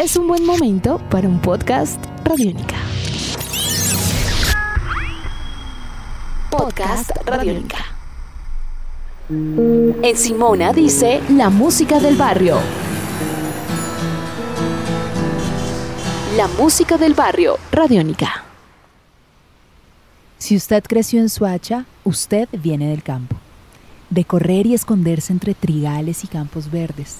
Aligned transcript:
es 0.00 0.16
un 0.16 0.26
buen 0.26 0.46
momento 0.46 0.98
para 1.10 1.28
un 1.28 1.38
podcast 1.40 2.02
Radiónica. 2.24 2.76
Podcast 6.50 7.10
Radiónica. 7.26 7.84
En 9.28 10.16
Simona 10.16 10.72
dice 10.72 11.20
la 11.28 11.50
música 11.50 12.00
del 12.00 12.16
barrio. 12.16 12.56
La 16.34 16.48
música 16.48 16.96
del 16.96 17.12
barrio, 17.12 17.58
Radiónica. 17.70 18.44
Si 20.38 20.56
usted 20.56 20.82
creció 20.82 21.20
en 21.20 21.28
Suacha, 21.28 21.84
usted 22.04 22.48
viene 22.52 22.88
del 22.88 23.02
campo. 23.02 23.36
De 24.08 24.24
correr 24.24 24.64
y 24.66 24.72
esconderse 24.72 25.30
entre 25.30 25.52
trigales 25.52 26.24
y 26.24 26.26
campos 26.26 26.70
verdes. 26.70 27.18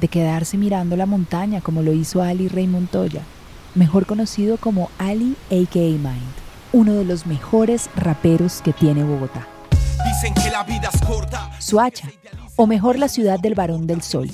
De 0.00 0.08
quedarse 0.08 0.58
mirando 0.58 0.96
la 0.96 1.06
montaña 1.06 1.60
como 1.60 1.82
lo 1.82 1.92
hizo 1.92 2.22
Ali 2.22 2.48
Rey 2.48 2.66
Montoya, 2.66 3.22
mejor 3.74 4.06
conocido 4.06 4.56
como 4.56 4.90
Ali 4.98 5.36
A.K.A. 5.50 5.98
Mind, 5.98 6.34
uno 6.72 6.92
de 6.94 7.04
los 7.04 7.26
mejores 7.26 7.88
raperos 7.96 8.60
que 8.62 8.72
tiene 8.72 9.04
Bogotá. 9.04 9.46
Dicen 10.04 10.34
que 10.34 10.50
la 10.50 10.62
vida 10.64 10.90
es 10.92 11.00
corta. 11.00 11.50
Suacha, 11.60 12.08
o 12.56 12.66
mejor 12.66 12.98
la 12.98 13.08
ciudad 13.08 13.38
del 13.40 13.54
Barón 13.54 13.86
del 13.86 14.02
Sol, 14.02 14.30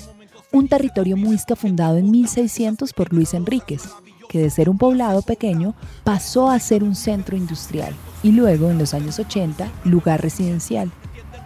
un 0.51 0.67
territorio 0.67 1.17
muisca 1.17 1.55
fundado 1.55 1.97
en 1.97 2.11
1600 2.11 2.93
por 2.93 3.11
Luis 3.11 3.33
Enríquez, 3.33 3.83
que 4.29 4.39
de 4.39 4.49
ser 4.49 4.69
un 4.69 4.77
poblado 4.77 5.21
pequeño 5.21 5.73
pasó 6.03 6.49
a 6.49 6.59
ser 6.59 6.83
un 6.83 6.95
centro 6.95 7.35
industrial 7.35 7.93
y 8.21 8.31
luego 8.31 8.69
en 8.69 8.77
los 8.77 8.93
años 8.93 9.19
80 9.19 9.67
lugar 9.83 10.21
residencial, 10.21 10.91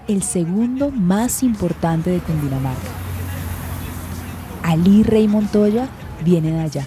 el 0.07 0.23
segundo 0.23 0.91
más 0.91 1.43
importante 1.43 2.09
de 2.09 2.19
Cundinamarca. 2.19 3.06
Ali 4.67 5.01
Rey 5.01 5.29
Montoya 5.29 5.87
viene 6.25 6.51
de 6.51 6.59
allá, 6.59 6.85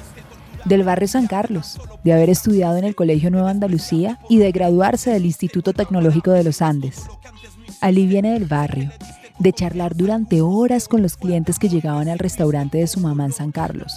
del 0.66 0.82
barrio 0.82 1.08
San 1.08 1.26
Carlos, 1.26 1.80
de 2.04 2.12
haber 2.12 2.28
estudiado 2.28 2.76
en 2.76 2.84
el 2.84 2.95
Colegio 2.95 3.30
Nueva 3.30 3.48
Andalucía 3.48 4.18
y 4.28 4.37
de 4.37 4.52
graduarse 4.52 5.10
del 5.10 5.24
Instituto 5.24 5.72
Tecnológico 5.72 6.30
de 6.30 6.45
los 6.45 6.60
Andes. 6.60 7.06
Ali 7.80 8.06
viene 8.06 8.34
del 8.34 8.45
barrio, 8.45 8.90
de 9.38 9.54
charlar 9.54 9.96
durante 9.96 10.42
horas 10.42 10.88
con 10.88 11.00
los 11.00 11.16
clientes 11.16 11.59
que 11.59 11.70
llegaban 11.70 12.10
al 12.10 12.18
restaurante 12.18 12.76
de 12.76 12.87
su 12.87 13.00
mamá 13.00 13.24
en 13.24 13.32
San 13.32 13.50
Carlos, 13.50 13.96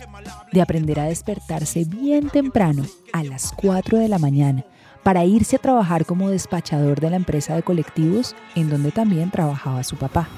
de 0.54 0.62
aprender 0.62 1.02
a 1.02 1.08
despertarse 1.08 1.84
bien 1.84 2.30
temprano, 2.30 2.86
a 3.12 3.26
las 3.26 3.52
4 3.52 4.00
de 4.00 4.08
la 4.08 4.18
mañana, 4.18 4.64
para 5.04 5.26
irse 5.26 5.58
a 5.58 5.60
trabajar 5.60 6.06
como 6.06 6.30
despachador 6.30 7.02
de 7.02 7.10
la 7.10 7.18
empresa 7.18 7.54
de 7.54 7.64
colectivos 7.64 8.34
en 8.56 8.70
donde 8.70 8.92
también 8.92 9.30
trabajaba 9.30 9.84
su 9.84 9.98
papá. 9.98 10.30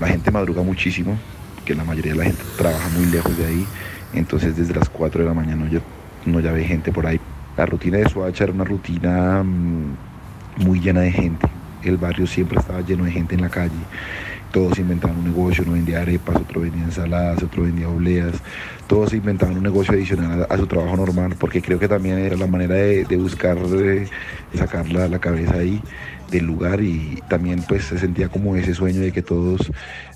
La 0.00 0.08
gente 0.08 0.30
madruga 0.30 0.62
muchísimo, 0.62 1.18
que 1.64 1.74
la 1.74 1.84
mayoría 1.84 2.12
de 2.12 2.18
la 2.18 2.24
gente 2.24 2.42
trabaja 2.56 2.88
muy 2.90 3.06
lejos 3.06 3.36
de 3.36 3.46
ahí, 3.46 3.66
entonces 4.12 4.56
desde 4.56 4.74
las 4.74 4.88
4 4.88 5.22
de 5.22 5.28
la 5.28 5.34
mañana 5.34 5.68
ya, 5.70 5.80
no 6.26 6.40
ya 6.40 6.52
ve 6.52 6.64
gente 6.64 6.92
por 6.92 7.06
ahí. 7.06 7.20
La 7.56 7.66
rutina 7.66 7.98
de 7.98 8.08
Suacha 8.08 8.44
era 8.44 8.52
una 8.52 8.64
rutina 8.64 9.42
mm, 9.42 9.96
muy 10.58 10.80
llena 10.80 11.00
de 11.00 11.12
gente 11.12 11.48
el 11.88 11.96
barrio 11.96 12.26
siempre 12.26 12.58
estaba 12.58 12.80
lleno 12.80 13.04
de 13.04 13.12
gente 13.12 13.34
en 13.34 13.42
la 13.42 13.48
calle. 13.48 13.72
Todos 14.54 14.78
inventaban 14.78 15.16
un 15.18 15.24
negocio, 15.24 15.64
uno 15.64 15.72
vendía 15.72 16.02
arepas, 16.02 16.36
otro 16.36 16.60
vendía 16.60 16.84
ensaladas, 16.84 17.42
otro 17.42 17.64
vendía 17.64 17.88
obleas. 17.88 18.36
Todos 18.86 19.12
inventaban 19.12 19.56
un 19.56 19.64
negocio 19.64 19.94
adicional 19.94 20.46
a, 20.48 20.56
su 20.56 20.68
trabajo 20.68 20.96
normal, 20.96 21.34
porque 21.40 21.60
creo 21.60 21.80
que 21.80 21.88
también 21.88 22.20
era 22.20 22.36
la 22.36 22.46
manera 22.46 22.76
de, 22.76 23.16
buscar 23.16 23.58
sacar 24.56 24.88
la, 24.92 25.08
la 25.08 25.18
cabeza 25.18 25.54
ahí 25.54 25.82
del 26.30 26.44
lugar 26.46 26.80
y 26.80 27.20
también 27.28 27.64
pues 27.66 27.86
se 27.86 27.98
sentía 27.98 28.28
como 28.28 28.54
ese 28.54 28.74
sueño 28.74 29.00
de 29.00 29.10
que 29.10 29.22
todos 29.22 29.72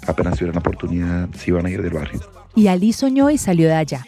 apenas 0.06 0.34
tuvieran 0.34 0.54
la 0.54 0.60
oportunidad 0.60 1.28
se 1.32 1.50
iban 1.50 1.66
a 1.66 1.70
ir 1.70 1.82
del 1.82 1.94
barrio. 1.94 2.20
Y 2.54 2.68
Ali 2.68 2.92
soñó 2.92 3.30
y 3.30 3.38
salió 3.38 3.66
de 3.66 3.74
allá. 3.74 4.04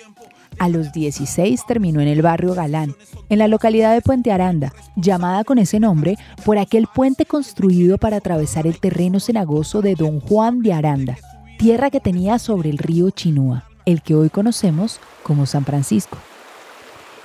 A 0.60 0.68
los 0.68 0.92
16 0.92 1.64
terminó 1.64 2.02
en 2.02 2.08
el 2.08 2.20
barrio 2.20 2.52
Galán, 2.52 2.94
en 3.30 3.38
la 3.38 3.48
localidad 3.48 3.94
de 3.94 4.02
Puente 4.02 4.30
Aranda, 4.30 4.74
llamada 4.94 5.42
con 5.42 5.56
ese 5.56 5.80
nombre 5.80 6.18
por 6.44 6.58
aquel 6.58 6.86
puente 6.86 7.24
construido 7.24 7.96
para 7.96 8.18
atravesar 8.18 8.66
el 8.66 8.78
terreno 8.78 9.20
cenagoso 9.20 9.80
de 9.80 9.94
Don 9.94 10.20
Juan 10.20 10.60
de 10.60 10.74
Aranda, 10.74 11.16
tierra 11.58 11.88
que 11.88 11.98
tenía 11.98 12.38
sobre 12.38 12.68
el 12.68 12.76
río 12.76 13.08
Chinúa, 13.08 13.64
el 13.86 14.02
que 14.02 14.14
hoy 14.14 14.28
conocemos 14.28 15.00
como 15.22 15.46
San 15.46 15.64
Francisco. 15.64 16.18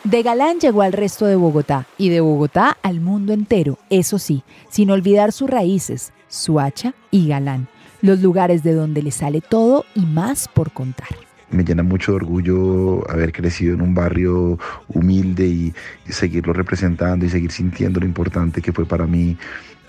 De 0.06 0.24
Galán 0.24 0.62
llegó 0.62 0.84
al 0.84 0.94
resto 0.94 1.26
de 1.26 1.36
Bogotá 1.36 1.88
y 1.98 2.08
de 2.08 2.22
Bogotá 2.22 2.78
al 2.84 3.02
mundo 3.02 3.34
entero, 3.34 3.78
eso 3.90 4.18
sí, 4.18 4.44
sin 4.70 4.92
olvidar 4.92 5.34
sus 5.34 5.50
raíces, 5.50 6.14
Suacha 6.30 6.94
y 7.12 7.28
Galán, 7.28 7.68
los 8.00 8.22
lugares 8.22 8.64
de 8.64 8.74
donde 8.74 9.02
le 9.02 9.12
sale 9.12 9.42
todo 9.42 9.84
y 9.94 10.06
más 10.06 10.48
por 10.48 10.72
contar 10.72 11.25
me 11.52 11.64
llena 11.64 11.84
mucho 11.84 12.12
de 12.12 12.18
orgullo 12.18 13.10
haber 13.10 13.32
crecido 13.32 13.74
en 13.74 13.82
un 13.82 13.94
barrio 13.94 14.60
humilde 14.88 15.46
y, 15.46 15.74
seguirlo 16.10 16.54
representando 16.54 17.26
y 17.26 17.30
seguir 17.30 17.52
sintiendo 17.52 18.00
lo 18.00 18.06
importante 18.06 18.62
que 18.62 18.72
fue 18.72 18.86
para 18.86 19.06
mí 19.06 19.38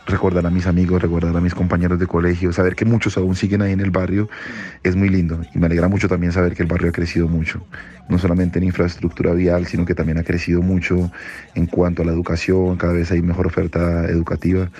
recordar 0.06 0.46
a 0.46 0.50
mis 0.50 0.66
amigos, 0.66 1.02
recordar 1.02 1.36
a 1.36 1.40
mis 1.40 1.54
compañeros 1.54 1.98
de 1.98 2.06
colegio, 2.06 2.52
saber 2.52 2.76
que 2.76 2.84
muchos 2.84 3.16
aún 3.16 3.34
siguen 3.34 3.62
ahí 3.62 3.72
en 3.72 3.80
el 3.80 3.90
barrio, 3.90 4.28
es 4.84 4.94
muy 4.94 5.08
lindo. 5.08 5.40
Y 5.52 5.58
me 5.58 5.66
alegra 5.66 5.88
mucho 5.88 6.08
también 6.08 6.32
saber 6.32 6.54
que 6.54 6.62
el 6.62 6.68
barrio 6.68 6.90
ha 6.90 6.92
crecido 6.92 7.26
mucho, 7.26 7.66
no 8.08 8.18
solamente 8.18 8.58
en 8.58 8.64
infraestructura 8.64 9.32
vial, 9.32 9.66
sino 9.66 9.84
que 9.84 9.96
también 9.96 10.18
ha 10.18 10.22
crecido 10.22 10.62
mucho 10.62 11.10
en 11.56 11.66
cuanto 11.66 12.02
a 12.02 12.04
la 12.04 12.12
educación, 12.12 12.76
cada 12.76 12.92
vez 12.92 13.10
hay 13.10 13.20
mejor 13.20 13.48
oferta 13.48 14.04
educativa. 14.04 14.70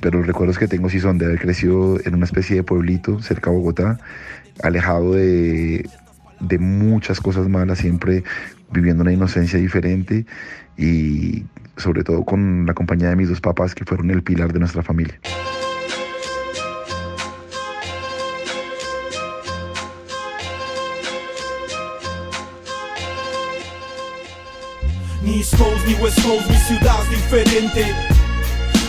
Pero 0.00 0.18
los 0.18 0.26
recuerdos 0.26 0.58
que 0.58 0.68
tengo 0.68 0.88
sí 0.88 1.00
son 1.00 1.18
de 1.18 1.26
haber 1.26 1.38
crecido 1.38 1.98
en 2.04 2.14
una 2.14 2.24
especie 2.24 2.56
de 2.56 2.62
pueblito 2.62 3.20
cerca 3.22 3.50
a 3.50 3.52
Bogotá, 3.52 3.98
alejado 4.62 5.14
de, 5.14 5.88
de 6.40 6.58
muchas 6.58 7.20
cosas 7.20 7.48
malas, 7.48 7.78
siempre 7.78 8.24
viviendo 8.72 9.02
una 9.02 9.12
inocencia 9.12 9.58
diferente 9.58 10.26
y 10.76 11.44
sobre 11.76 12.02
todo 12.04 12.24
con 12.24 12.66
la 12.66 12.74
compañía 12.74 13.08
de 13.10 13.16
mis 13.16 13.28
dos 13.28 13.40
papás 13.40 13.74
que 13.74 13.84
fueron 13.84 14.10
el 14.10 14.22
pilar 14.22 14.52
de 14.52 14.58
nuestra 14.58 14.82
familia. 14.82 15.18
Ni 25.22 25.42
ni 25.86 26.56
ciudad 26.56 27.04
diferente. 27.10 28.19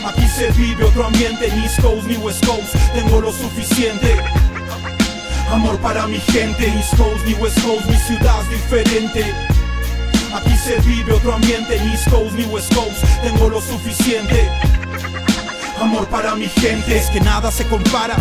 Aquí 0.05 0.27
se 0.27 0.51
vive 0.51 0.83
otro 0.83 1.05
ambiente, 1.05 1.51
ni 1.51 1.63
East 1.63 1.81
Coast 1.81 2.07
ni 2.07 2.17
West 2.17 2.45
Coast, 2.45 2.75
tengo 2.93 3.21
lo 3.21 3.31
suficiente. 3.31 4.17
Amor 5.51 5.77
para 5.79 6.07
mi 6.07 6.19
gente, 6.19 6.67
East 6.67 6.95
Coast 6.97 7.25
ni 7.25 7.33
West 7.35 7.61
Coast, 7.61 7.85
mi 7.85 7.97
ciudad 7.97 8.41
es 8.41 8.49
diferente. 8.49 9.33
Aquí 10.33 10.55
se 10.57 10.79
vive 10.81 11.13
otro 11.13 11.33
ambiente, 11.33 11.79
ni 11.79 11.91
East 11.91 12.09
Coast 12.09 12.33
ni 12.33 12.45
West 12.45 12.73
Coast, 12.73 13.03
tengo 13.21 13.49
lo 13.49 13.61
suficiente. 13.61 14.49
Amor 15.79 16.07
para 16.07 16.35
mi 16.35 16.47
gente, 16.47 16.97
es 16.97 17.09
que 17.09 17.19
nada 17.19 17.51
se 17.51 17.65
compara 17.67 18.15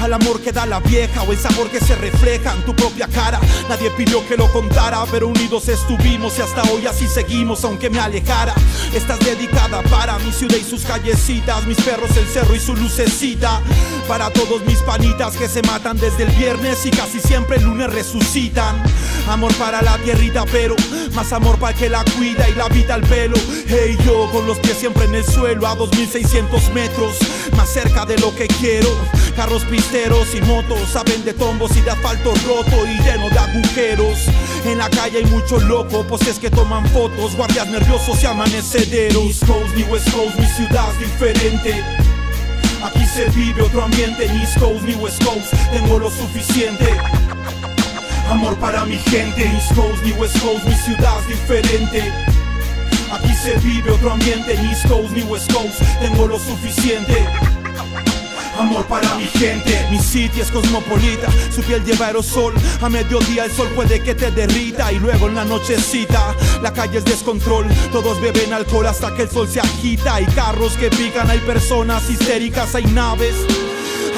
al 0.00 0.12
amor 0.12 0.40
que 0.40 0.52
da 0.52 0.66
la 0.66 0.80
vieja 0.80 1.22
o 1.22 1.32
el 1.32 1.38
sabor 1.38 1.68
que 1.70 1.80
se 1.80 1.94
refleja 1.96 2.52
en 2.54 2.62
tu 2.64 2.74
propia 2.74 3.06
cara. 3.08 3.40
Nadie 3.68 3.90
pidió 3.90 4.26
que 4.26 4.36
lo 4.36 4.50
contara, 4.52 5.04
pero 5.10 5.28
unidos 5.28 5.68
estuvimos 5.68 6.38
y 6.38 6.42
hasta 6.42 6.62
hoy 6.72 6.86
así 6.86 7.06
seguimos, 7.06 7.64
aunque 7.64 7.90
me 7.90 7.98
alejara. 7.98 8.54
Estás 8.94 9.18
dedicada 9.20 9.82
para 9.84 10.18
mi 10.18 10.32
ciudad 10.32 10.56
y 10.56 10.64
sus 10.64 10.82
callecitas, 10.84 11.66
mis 11.66 11.80
perros, 11.80 12.16
el 12.16 12.26
cerro 12.26 12.54
y 12.54 12.60
su 12.60 12.74
lucecita. 12.76 13.60
Para 14.06 14.30
todos 14.30 14.62
mis 14.64 14.78
panitas 14.80 15.36
que 15.36 15.48
se 15.48 15.62
matan 15.62 15.98
desde 15.98 16.24
el 16.24 16.30
viernes 16.30 16.84
y 16.86 16.90
casi 16.90 17.20
siempre 17.20 17.56
el 17.56 17.64
lunes 17.64 17.92
resucitan. 17.92 18.82
Amor 19.28 19.54
para 19.56 19.82
la 19.82 19.98
tierrita, 19.98 20.44
pero 20.50 20.74
más 21.14 21.32
amor 21.34 21.58
para 21.58 21.72
el 21.72 21.78
que 21.78 21.88
la 21.90 22.02
cuida 22.16 22.48
y 22.48 22.54
la 22.54 22.66
vida 22.68 22.94
al 22.94 23.02
pelo. 23.02 23.36
Hey, 23.66 23.96
yo 24.04 24.28
con 24.32 24.46
los 24.46 24.58
pies 24.58 24.78
siempre 24.78 25.04
en 25.04 25.14
el 25.14 25.24
suelo 25.24 25.66
a 25.66 25.74
2600 25.74 26.72
metros, 26.72 27.18
más 27.54 27.68
cerca 27.68 28.06
de 28.06 28.16
lo 28.18 28.34
que 28.34 28.46
quiero. 28.48 28.88
Carros 29.36 29.64
pisteros 29.64 30.34
y 30.34 30.40
motos 30.40 30.80
saben 30.90 31.24
de 31.24 31.34
tombos 31.34 31.76
y 31.76 31.82
de 31.82 31.90
asfalto 31.90 32.32
roto 32.46 32.86
y 32.86 32.96
lleno 33.02 33.28
de 33.28 33.38
agujeros. 33.38 34.18
En 34.64 34.78
la 34.78 34.88
calle 34.88 35.18
hay 35.18 35.26
mucho 35.26 35.60
loco, 35.60 36.04
poses 36.04 36.38
que 36.38 36.50
toman 36.50 36.86
fotos, 36.88 37.36
guardias 37.36 37.68
nerviosos 37.68 38.22
y 38.22 38.26
amanecederos. 38.26 39.24
East 39.24 39.46
Coast 39.46 39.76
ni 39.76 39.82
West 39.84 40.10
Coast, 40.10 40.38
mi 40.38 40.46
ciudad 40.46 40.88
es 40.92 41.00
diferente. 41.00 41.84
Aquí 42.82 43.04
se 43.06 43.28
vive 43.30 43.62
otro 43.62 43.84
ambiente, 43.84 44.26
ni 44.26 44.40
East 44.40 44.58
Coast 44.58 44.82
ni 44.84 44.94
West 44.94 45.22
Coast, 45.22 45.52
tengo 45.70 45.98
lo 45.98 46.10
suficiente. 46.10 46.96
Amor 48.30 48.56
para 48.56 48.84
mi 48.84 48.98
gente, 48.98 49.42
East 49.42 49.74
Coast 49.74 50.02
ni 50.04 50.12
West 50.12 50.38
Coast, 50.40 50.62
mi 50.66 50.74
ciudad 50.74 51.18
es 51.20 51.28
diferente. 51.28 52.12
Aquí 53.10 53.34
se 53.34 53.56
vive 53.60 53.90
otro 53.90 54.12
ambiente, 54.12 54.54
ni 54.58 54.68
East 54.68 54.86
Coast 54.86 55.10
ni 55.12 55.22
West 55.22 55.50
Coast, 55.50 55.80
tengo 55.98 56.26
lo 56.26 56.38
suficiente. 56.38 57.26
Amor 58.58 58.84
para 58.86 59.14
mi 59.14 59.24
gente, 59.24 59.86
mi 59.90 59.98
sitio 59.98 60.42
es 60.42 60.50
cosmopolita, 60.50 61.28
su 61.54 61.62
piel 61.62 61.82
lleva 61.84 62.08
aerosol, 62.08 62.52
a 62.82 62.88
mediodía 62.90 63.46
el 63.46 63.52
sol 63.52 63.68
puede 63.74 64.02
que 64.02 64.14
te 64.14 64.30
derrita. 64.30 64.92
Y 64.92 64.98
luego 64.98 65.28
en 65.28 65.36
la 65.36 65.44
nochecita 65.46 66.34
la 66.60 66.72
calle 66.72 66.98
es 66.98 67.04
descontrol, 67.06 67.66
todos 67.92 68.20
beben 68.20 68.52
alcohol 68.52 68.88
hasta 68.88 69.14
que 69.14 69.22
el 69.22 69.30
sol 69.30 69.48
se 69.48 69.60
agita, 69.60 70.16
hay 70.16 70.26
carros 70.26 70.76
que 70.76 70.90
pican, 70.90 71.30
hay 71.30 71.38
personas 71.38 72.10
histéricas, 72.10 72.74
hay 72.74 72.84
naves 72.86 73.36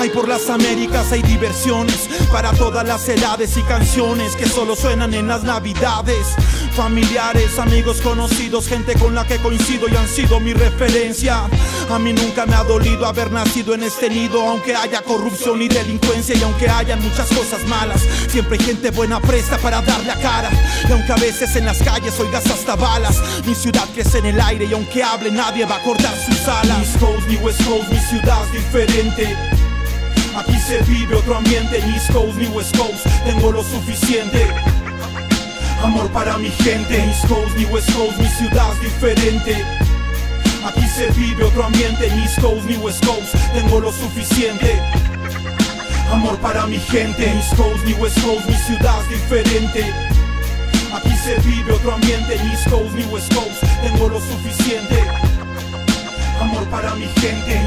Hay 0.00 0.08
por 0.08 0.26
las 0.26 0.48
Américas 0.48 1.12
hay 1.12 1.20
diversiones 1.20 2.08
para 2.32 2.52
todas 2.52 2.88
las 2.88 3.06
edades 3.06 3.54
y 3.58 3.62
canciones 3.64 4.34
que 4.34 4.48
solo 4.48 4.74
suenan 4.74 5.12
en 5.12 5.28
las 5.28 5.42
navidades. 5.42 6.26
Familiares, 6.74 7.58
amigos 7.58 8.00
conocidos, 8.00 8.66
gente 8.66 8.94
con 8.94 9.14
la 9.14 9.26
que 9.26 9.36
coincido 9.36 9.88
y 9.90 9.96
han 9.96 10.08
sido 10.08 10.40
mi 10.40 10.54
referencia. 10.54 11.42
A 11.90 11.98
mí 11.98 12.14
nunca 12.14 12.46
me 12.46 12.54
ha 12.54 12.64
dolido 12.64 13.04
haber 13.04 13.30
nacido 13.30 13.74
en 13.74 13.82
este 13.82 14.08
nido, 14.08 14.40
aunque 14.40 14.74
haya 14.74 15.02
corrupción 15.02 15.60
y 15.60 15.68
delincuencia 15.68 16.34
y 16.34 16.42
aunque 16.44 16.70
hayan 16.70 17.02
muchas 17.02 17.28
cosas 17.28 17.62
malas. 17.66 18.00
Siempre 18.30 18.56
hay 18.58 18.64
gente 18.64 18.90
buena 18.92 19.20
presta 19.20 19.58
para 19.58 19.82
dar 19.82 20.02
la 20.06 20.16
cara. 20.16 20.48
Y 20.88 20.92
aunque 20.92 21.12
a 21.12 21.16
veces 21.16 21.54
en 21.56 21.66
las 21.66 21.76
calles 21.82 22.18
oigas 22.18 22.46
hasta 22.46 22.74
balas, 22.74 23.20
mi 23.44 23.54
ciudad 23.54 23.86
crece 23.92 24.20
en 24.20 24.26
el 24.26 24.40
aire 24.40 24.64
y 24.64 24.72
aunque 24.72 25.02
hable 25.02 25.30
nadie 25.30 25.66
va 25.66 25.76
a 25.76 25.82
cortar 25.82 26.16
sus 26.24 26.48
alas. 26.48 26.78
East 26.78 26.98
Coast 27.00 27.28
ni 27.28 27.36
West 27.36 27.62
Coast, 27.66 27.90
mi 27.90 27.98
ciudad 27.98 28.38
es 28.46 28.52
diferente. 28.64 29.59
Aquí 30.40 30.58
se 30.58 30.78
vive 30.84 31.14
otro 31.16 31.36
ambiente, 31.36 31.82
ni 31.86 31.92
East 31.92 32.10
Coast 32.12 32.38
ni 32.38 32.46
West 32.46 32.74
Coast, 32.74 33.06
tengo 33.26 33.52
lo 33.52 33.62
suficiente. 33.62 34.46
Amor 35.82 36.10
para 36.12 36.38
mi 36.38 36.48
gente, 36.48 36.96
East 36.96 37.28
Coast 37.28 37.54
ni 37.58 37.66
West 37.66 37.92
Coast, 37.92 38.16
mi 38.18 38.26
ciudad 38.26 38.72
es 38.72 38.80
diferente. 38.80 39.62
Aquí 40.64 40.86
se 40.88 41.10
vive 41.10 41.44
otro 41.44 41.64
ambiente, 41.64 42.10
ni 42.10 42.22
East 42.22 42.40
Coast 42.40 42.64
ni 42.64 42.76
West 42.76 43.04
Coast, 43.04 43.34
tengo 43.52 43.80
lo 43.80 43.92
suficiente. 43.92 44.80
Amor 46.10 46.38
para 46.38 46.66
mi 46.66 46.78
gente, 46.78 47.22
East 47.26 47.54
Coast 47.56 47.84
ni 47.84 47.92
West 47.92 48.18
Coast, 48.22 48.46
mi 48.48 48.56
ciudad 48.56 48.98
es 49.02 49.10
diferente. 49.10 49.92
Aquí 50.94 51.14
se 51.22 51.38
vive 51.40 51.70
otro 51.70 51.92
ambiente, 51.92 52.40
ni 52.42 52.50
East 52.50 52.70
Coast 52.70 52.94
ni 52.94 53.04
West 53.12 53.34
Coast, 53.34 53.62
tengo 53.82 54.08
lo 54.08 54.18
suficiente. 54.18 55.04
Amor 56.40 56.64
para 56.70 56.94
mi 56.94 57.04
gente, 57.20 57.60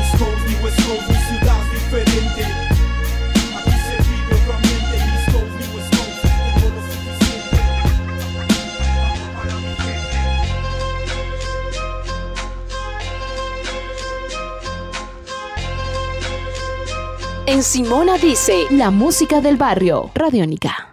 ni 0.47 0.55
West 0.63 0.81
Coast, 0.87 1.07
mi 1.07 1.15
ciudad 1.15 1.57
es 1.61 1.71
diferente. 1.73 2.43
Aquí 3.55 3.71
se 3.71 3.95
vive 4.09 4.35
ni 4.91 4.97
East 4.97 5.31
Coast 5.31 5.53
ni 5.59 5.65
West 5.75 5.91
Coast, 5.95 6.17
tengo 6.23 6.67
lo 6.73 6.81
suficiente. 6.81 7.57
Amor 9.05 9.29
para 9.35 9.55
mi 9.57 9.71
gente. 9.75 10.21
En 17.45 17.61
Simona 17.61 18.17
dice 18.17 18.65
la 18.71 18.89
música 18.89 19.39
del 19.39 19.57
barrio, 19.57 20.09
Radiónica. 20.15 20.92